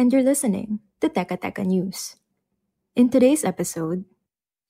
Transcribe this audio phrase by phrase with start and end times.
[0.00, 2.16] and you're listening to Teka Teka News.
[2.96, 4.08] In today's episode,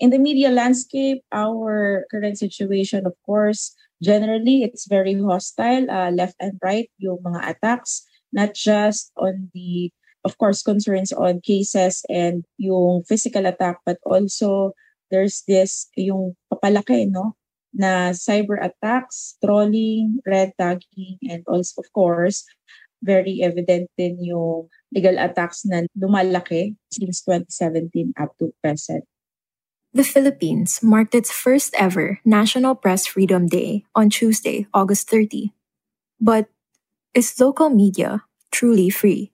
[0.00, 6.32] in the media landscape, our current situation, of course, generally it's very hostile, uh, left
[6.40, 9.92] and right, yung mga attacks, not just on the,
[10.24, 14.72] of course, concerns on cases and yung physical attack, but also
[15.12, 17.36] there's this, yung papalaki, no?
[17.76, 22.48] na cyber attacks, trolling, red tagging, and also, of course,
[23.04, 29.04] very evident din yung legal attacks na lumalaki since 2017 up to present.
[29.92, 35.52] The Philippines marked its first ever National Press Freedom Day on Tuesday, August 30.
[36.20, 36.48] But
[37.14, 39.32] is local media truly free?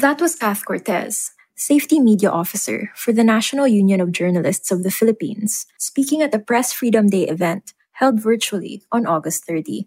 [0.00, 4.90] That was Kath Cortez, Safety Media Officer for the National Union of Journalists of the
[4.90, 9.84] Philippines, speaking at the Press Freedom Day event held virtually on August 30.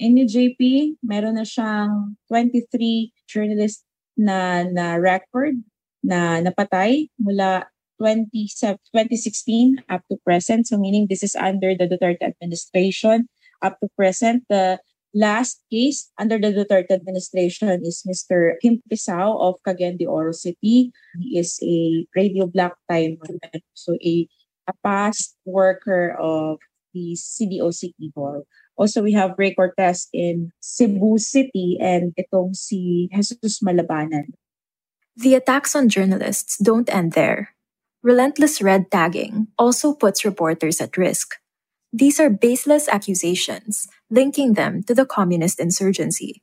[0.00, 3.84] In the JP, meron na siyang 23 journalists
[4.16, 5.60] na, na record
[6.00, 7.68] na napatay mula
[8.00, 10.64] 20, 2016 up to present.
[10.64, 13.28] So meaning this is under the Duterte administration
[13.60, 14.48] up to present.
[14.48, 14.80] The
[15.16, 18.60] last case under the Duterte administration is Mr.
[18.60, 20.92] Kim Pisao of Cagayan de Oro City.
[21.16, 23.40] He is a radio block timer,
[23.72, 24.28] so a,
[24.68, 26.60] a past worker of
[26.92, 28.44] the CDOC Hall.
[28.76, 34.36] Also, we have Ray Cortez in Cebu City and itong si Jesus Malabanan.
[35.16, 37.56] The attacks on journalists don't end there.
[38.04, 41.40] Relentless red tagging also puts reporters at risk.
[41.92, 46.42] These are baseless accusations linking them to the communist insurgency.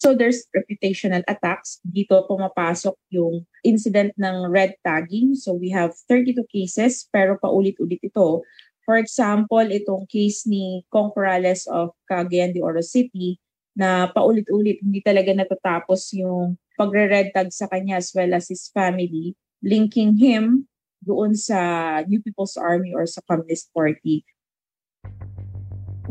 [0.00, 1.76] So there's reputational attacks.
[1.84, 5.36] Dito pumapasok yung incident ng red tagging.
[5.36, 8.40] So we have 32 cases pero paulit-ulit ito.
[8.88, 13.36] For example, itong case ni Kong Corrales of Cagayan de Oro City
[13.76, 19.36] na paulit-ulit hindi talaga natatapos yung pagre-red tag sa kanya as well as his family
[19.60, 20.64] linking him
[21.04, 21.60] doon sa
[22.08, 24.24] New People's Army or sa Communist Party.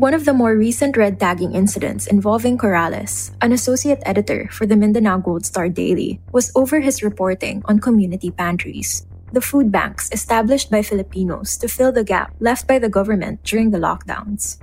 [0.00, 4.72] One of the more recent red tagging incidents involving Corrales, an associate editor for the
[4.72, 9.04] Mindanao Gold Star Daily, was over his reporting on community pantries,
[9.36, 13.76] the food banks established by Filipinos to fill the gap left by the government during
[13.76, 14.56] the lockdowns.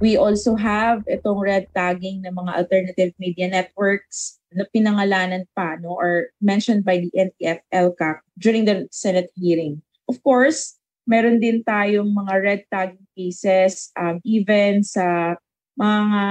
[0.00, 6.00] We also have itong red tagging ng mga alternative media networks na pinangalanan pa no,
[6.00, 9.84] or mentioned by the NTF-ELCAC during the Senate hearing.
[10.08, 10.80] Of course,
[11.12, 15.36] meron din tayong mga red tag cases um, even sa
[15.76, 16.22] mga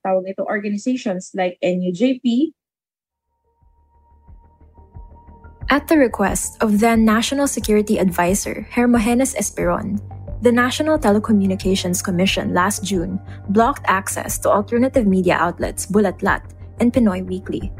[0.00, 2.56] tawag ito organizations like NUJP.
[5.70, 10.02] At the request of then National Security Advisor Hermogenes Esperon,
[10.42, 13.20] the National Telecommunications Commission last June
[13.54, 16.42] blocked access to alternative media outlets Bulatlat
[16.80, 17.70] and Pinoy Weekly.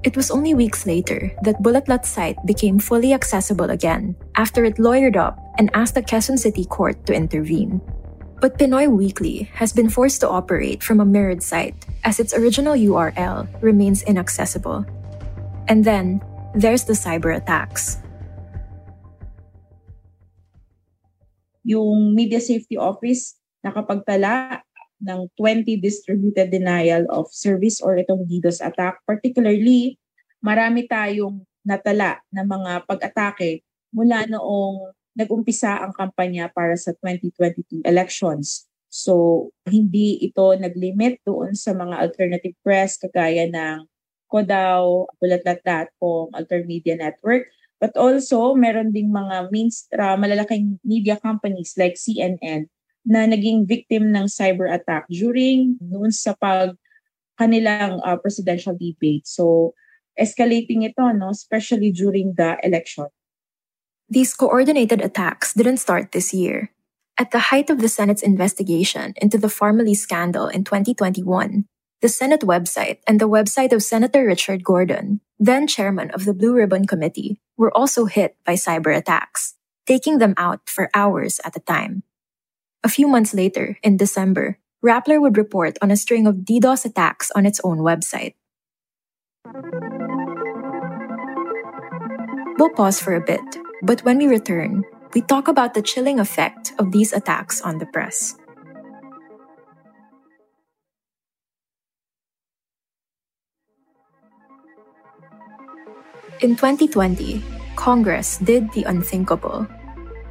[0.00, 5.16] It was only weeks later that Bulatlat's site became fully accessible again after it lawyered
[5.16, 7.84] up and asked the Quezon City Court to intervene.
[8.40, 12.72] But Pinoy Weekly has been forced to operate from a mirrored site as its original
[12.72, 14.88] URL remains inaccessible.
[15.68, 16.24] And then,
[16.56, 18.00] there's the cyber attacks.
[21.68, 24.64] Yung Media Safety Office nakapagtala
[25.00, 29.00] ng 20 distributed denial of service or itong DDoS attack.
[29.08, 29.96] Particularly,
[30.44, 38.68] marami tayong natala na mga pag-atake mula noong nag-umpisa ang kampanya para sa 2022 elections.
[38.90, 43.86] So, hindi ito nag-limit doon sa mga alternative press kagaya ng
[44.30, 47.50] Kodao, Bulatlat.com, Altermedia Network.
[47.82, 52.70] But also, meron ding mga means, uh, malalaking media companies like CNN
[53.06, 56.76] na naging victim ng cyber attack during noon sa pag
[57.40, 59.24] kanilang uh, presidential debate.
[59.24, 59.72] So,
[60.20, 63.08] escalating ito, no, especially during the election.
[64.10, 66.74] These coordinated attacks didn't start this year.
[67.16, 71.64] At the height of the Senate's investigation into the Pharmaly scandal in 2021,
[72.00, 76.54] the Senate website and the website of Senator Richard Gordon, then chairman of the Blue
[76.54, 79.54] Ribbon Committee, were also hit by cyber attacks,
[79.86, 82.02] taking them out for hours at a time.
[82.82, 87.30] A few months later, in December, Rappler would report on a string of DDoS attacks
[87.36, 88.32] on its own website.
[92.56, 93.44] We'll pause for a bit,
[93.82, 94.84] but when we return,
[95.14, 98.36] we talk about the chilling effect of these attacks on the press.
[106.40, 107.42] In 2020,
[107.76, 109.68] Congress did the unthinkable.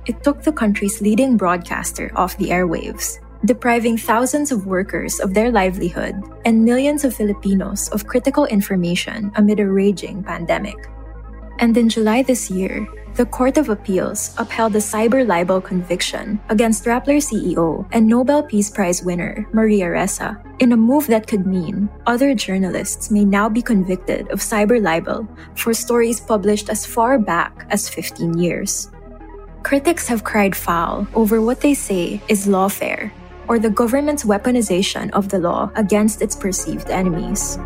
[0.05, 5.51] It took the country's leading broadcaster off the airwaves, depriving thousands of workers of their
[5.51, 6.15] livelihood
[6.45, 10.89] and millions of Filipinos of critical information amid a raging pandemic.
[11.59, 16.85] And in July this year, the Court of Appeals upheld a cyber libel conviction against
[16.85, 21.89] Rappler CEO and Nobel Peace Prize winner Maria Ressa in a move that could mean
[22.05, 27.67] other journalists may now be convicted of cyber libel for stories published as far back
[27.71, 28.89] as 15 years.
[29.69, 33.13] Critics have cried foul over what they say is lawfare,
[33.45, 37.61] or the government's weaponization of the law against its perceived enemies.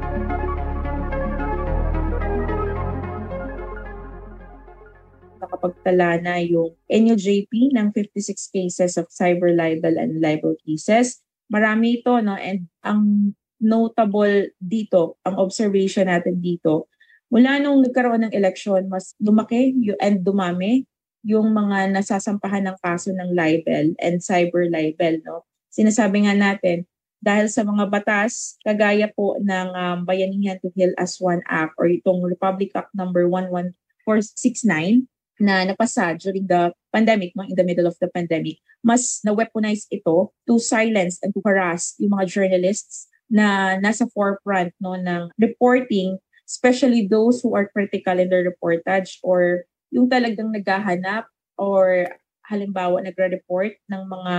[5.40, 11.24] nakapagtala na yung NUJP ng 56 cases of cyber libel and libel cases.
[11.48, 12.36] Marami ito, no?
[12.36, 13.32] And ang
[13.64, 16.92] notable dito, ang observation natin dito,
[17.32, 19.72] mula nung nagkaroon ng election, mas lumaki
[20.04, 20.84] and dumami
[21.24, 25.20] yung mga nasasampahan ng kaso ng libel and cyber libel.
[25.24, 25.48] No?
[25.72, 26.84] Sinasabi nga natin,
[27.24, 31.88] dahil sa mga batas, kagaya po ng um, Bayanihan to Heal as One Act or
[31.88, 35.08] itong Republic Act number 11469,
[35.42, 40.60] na napasa during the pandemic, in the middle of the pandemic, mas na-weaponize ito to
[40.60, 47.42] silence and to harass yung mga journalists na nasa forefront no, ng reporting, especially those
[47.42, 51.30] who are critical in their reportage or yung talagang naghahanap
[51.62, 52.10] or
[52.50, 54.36] halimbawa nagre-report ng mga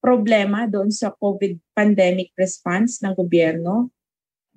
[0.00, 3.92] problema doon sa COVID pandemic response ng gobyerno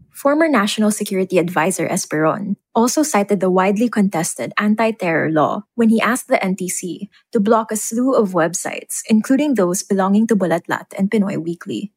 [0.09, 6.01] Former National Security Advisor Esperon also cited the widely contested anti terror law when he
[6.01, 11.12] asked the NTC to block a slew of websites, including those belonging to Bulatlat and
[11.12, 11.94] Pinoy Weekly.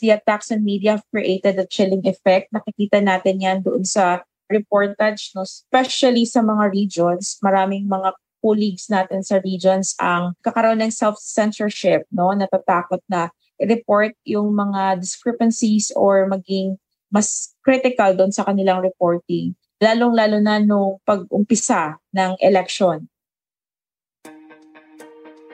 [0.00, 2.52] The attacks on media have created a chilling effect.
[2.52, 5.42] Nakikita natin yan doon sa reportage, no?
[5.42, 7.38] especially sa mga regions.
[7.42, 12.30] Maraming mga colleagues natin sa regions ang kakaroon ng self-censorship, no?
[12.30, 16.76] natatakot na i-report yung mga discrepancies or maging
[17.10, 23.08] mas critical doon sa kanilang reporting, lalong-lalo na nung pag-umpisa ng election.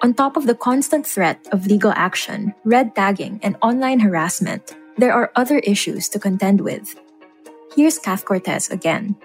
[0.03, 5.15] On top of the constant threat of legal action, red tagging, and online harassment, there
[5.15, 6.99] are other issues to contend with.
[7.75, 9.17] Here's Kath Cortez again.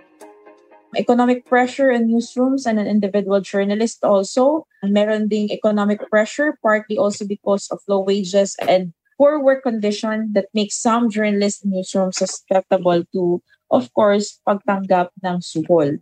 [0.95, 4.65] Economic pressure in newsrooms and an individual journalist also.
[4.83, 10.47] Meron ding economic pressure, partly also because of low wages and poor work condition that
[10.53, 15.99] makes some journalists in newsrooms susceptible to, of course, pagtanggap ng suhol.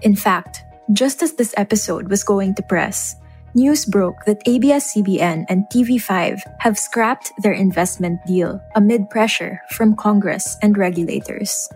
[0.00, 3.14] In fact, just as this episode was going to press,
[3.54, 10.56] news broke that ABS-CBN and TV5 have scrapped their investment deal amid pressure from Congress
[10.62, 11.68] and regulators.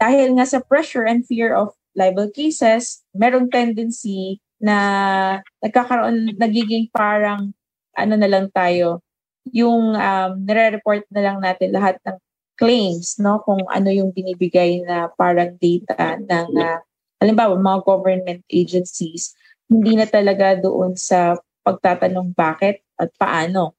[0.00, 7.52] Dahil nga sa pressure and fear of libel cases, merong tendency na nagkakaroon, nagiging parang
[7.96, 9.04] ano na lang tayo,
[9.52, 12.16] yung um, nire-report na lang natin lahat ng
[12.60, 13.40] claims, no?
[13.44, 16.80] Kung ano yung binibigay na parang data ng, uh,
[17.20, 19.32] halimbawa, mga government agencies,
[19.70, 23.78] hindi na talaga doon sa pagtatanong bakit at paano.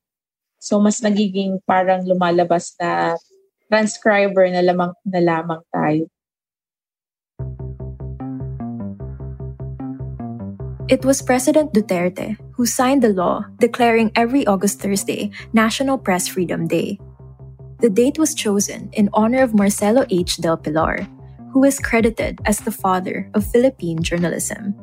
[0.56, 3.20] So, mas nagiging parang lumalabas na
[3.68, 6.08] transcriber na lamang na lamang tayo.
[10.88, 16.68] It was President Duterte who signed the law declaring every August Thursday National Press Freedom
[16.68, 17.00] Day.
[17.80, 20.38] The date was chosen in honor of Marcelo H.
[20.38, 21.08] Del Pilar,
[21.56, 24.76] who is credited as the father of Philippine journalism.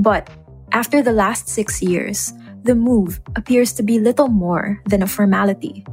[0.00, 0.32] But
[0.72, 2.32] after the last six years,
[2.64, 5.84] the move appears to be little more than a formality.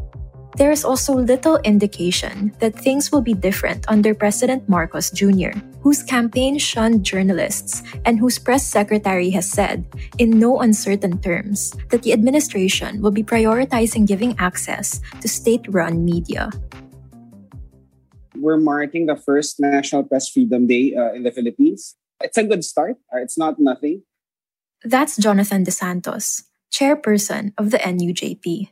[0.55, 5.51] There is also little indication that things will be different under President Marcos Jr.,
[5.83, 9.83] whose campaign shunned journalists and whose press secretary has said,
[10.17, 16.05] in no uncertain terms, that the administration will be prioritizing giving access to state run
[16.05, 16.49] media.
[18.39, 21.97] We're marking the first National Press Freedom Day uh, in the Philippines.
[22.21, 22.97] It's a good start.
[23.13, 24.03] It's not nothing.
[24.83, 28.69] That's Jonathan de Santos, chairperson of the NUJP.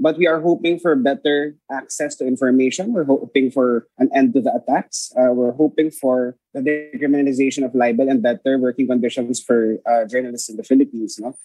[0.00, 2.94] But we are hoping for better access to information.
[2.94, 5.12] We're hoping for an end to the attacks.
[5.12, 10.48] Uh, we're hoping for the decriminalization of libel and better working conditions for uh, journalists
[10.48, 11.16] in the Philippines.
[11.18, 11.36] You know?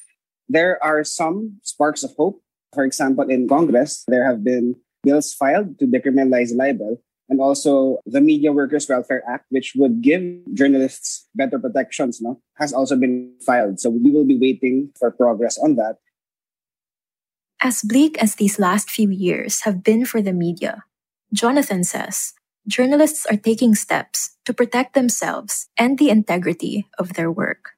[0.47, 2.41] There are some sparks of hope.
[2.73, 8.21] For example, in Congress, there have been bills filed to decriminalize libel and also the
[8.21, 10.21] Media Workers Welfare Act, which would give
[10.53, 13.79] journalists better protections, no, has also been filed.
[13.79, 15.97] So we will be waiting for progress on that.
[17.61, 20.83] As bleak as these last few years have been for the media,
[21.33, 22.33] Jonathan says
[22.67, 27.75] journalists are taking steps to protect themselves and the integrity of their work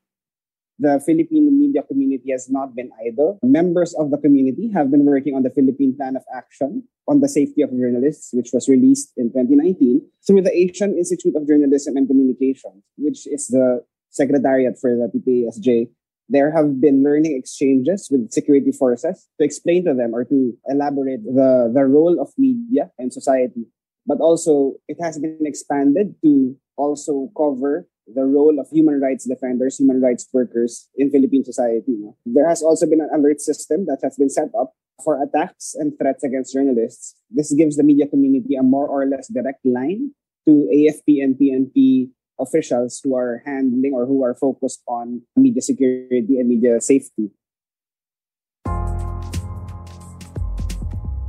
[0.79, 1.81] the Philippine media
[2.27, 3.39] community has not been idle.
[3.43, 7.29] Members of the community have been working on the Philippine Plan of Action on the
[7.29, 12.07] Safety of Journalists, which was released in 2019 through the Asian Institute of Journalism and
[12.07, 15.89] Communication, which is the secretariat for the PPASJ.
[16.29, 21.23] There have been learning exchanges with security forces to explain to them or to elaborate
[21.23, 23.71] the, the role of media in society.
[24.05, 29.79] But also, it has been expanded to also cover the role of human rights defenders,
[29.79, 31.99] human rights workers in Philippine society.
[32.25, 34.71] There has also been an alert system that has been set up
[35.03, 37.15] for attacks and threats against journalists.
[37.29, 40.15] This gives the media community a more or less direct line
[40.47, 42.09] to AFP and PNP
[42.39, 47.31] officials who are handling or who are focused on media security and media safety.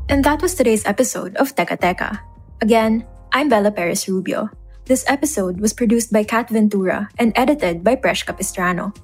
[0.08, 2.20] And that was today's episode of Teka Teka.
[2.62, 4.48] Again, I'm Bella Perez Rubio.
[4.88, 8.96] This episode was produced by Kat Ventura and edited by Presh Capistrano.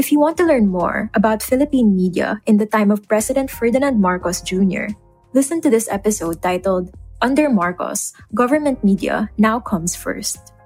[0.00, 4.00] If you want to learn more about Philippine media in the time of President Ferdinand
[4.00, 4.96] Marcos Jr.,
[5.36, 10.56] listen to this episode titled Under Marcos, Government Media Now Comes First.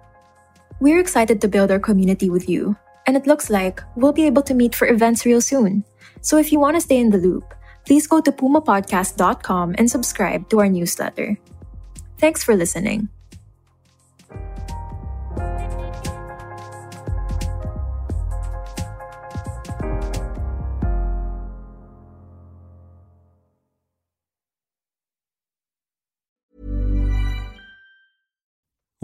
[0.79, 2.79] We're excited to build our community with you,
[3.11, 5.83] and it looks like we'll be able to meet for events real soon.
[6.23, 7.59] So if you want to stay in the loop,
[7.91, 11.43] please go to pumapodcast.com and subscribe to our newsletter.
[12.23, 13.11] Thanks for listening.